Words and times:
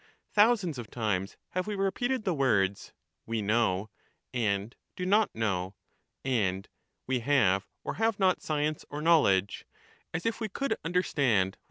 Thousands 0.33 0.79
of 0.79 0.89
times 0.89 1.37
have 1.49 1.67
we 1.67 1.75
repeated 1.75 2.23
the 2.23 2.33
while 2.33 2.37
we 2.37 2.39
words 2.49 2.91
'we 3.27 3.41
know,' 3.43 3.91
and 4.33 4.75
'do 4.95 5.05
not 5.05 5.29
know,' 5.35 5.75
and 6.25 6.67
'we 7.05 7.19
have 7.19 7.67
or 7.83 7.93
have 8.01 8.15
ignorant 8.15 8.37
of 8.37 8.37
not 8.37 8.41
science 8.41 8.83
or 8.89 9.03
knowledge,' 9.03 9.63
as 10.11 10.25
if 10.25 10.41
we 10.41 10.49
could 10.49 10.75
understand 10.83 10.89
what 10.89 11.51
^^^^ 11.51 11.51
V 11.51 11.55
noyt 11.55 11.59